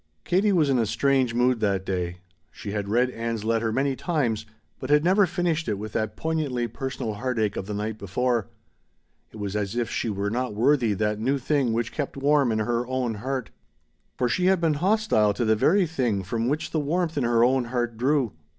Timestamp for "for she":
14.17-14.47